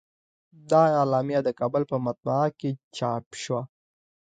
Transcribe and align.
دا 0.71 0.83
اعلامیه 0.99 1.39
د 1.43 1.49
کابل 1.59 1.83
په 1.91 1.97
مطبعه 2.05 2.47
کې 2.59 2.71
چاپ 2.97 3.25
شوه. 3.43 3.61